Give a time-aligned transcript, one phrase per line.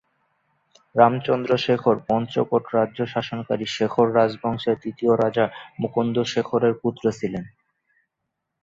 [0.95, 5.45] রামচন্দ্র শেখর পঞ্চকোট রাজ্য শাসনকারী শেখর রাজবংশের তৃতীয় রাজা
[5.81, 7.45] মুকুন্দ শেখরের পুত্র ছিলেন।